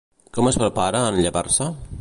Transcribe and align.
Com 0.37 0.49
es 0.51 0.57
va 0.61 0.63
preparar 0.63 1.05
en 1.11 1.23
llevar-se? 1.27 1.73